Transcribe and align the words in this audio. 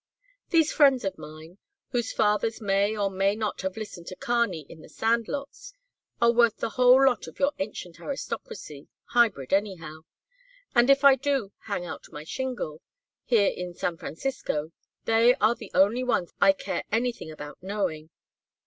These 0.49 0.73
friends 0.73 1.03
of 1.05 1.19
mine, 1.19 1.59
whose 1.89 2.11
fathers 2.11 2.59
may 2.59 2.97
or 2.97 3.11
may 3.11 3.35
not 3.35 3.61
have 3.61 3.77
listened 3.77 4.07
to 4.07 4.15
Kearney 4.15 4.61
in 4.67 4.81
the 4.81 4.89
Sand 4.89 5.27
lots, 5.27 5.75
are 6.19 6.31
worth 6.31 6.57
the 6.57 6.71
whole 6.71 7.05
lot 7.05 7.27
of 7.27 7.37
your 7.37 7.51
ancient 7.59 7.99
aristocracy 7.99 8.87
hybrid, 9.09 9.53
anyhow 9.53 9.99
and 10.73 10.89
if 10.89 11.03
I 11.03 11.13
do 11.15 11.51
'hang 11.65 11.85
out 11.85 12.11
my 12.11 12.23
shingle' 12.23 12.81
here 13.25 13.53
in 13.55 13.75
San 13.75 13.95
Francisco, 13.95 14.71
they 15.05 15.35
are 15.35 15.53
the 15.53 15.69
only 15.75 16.03
ones 16.03 16.33
I 16.41 16.53
care 16.53 16.83
anything 16.91 17.29
about 17.29 17.61
knowing. 17.61 18.09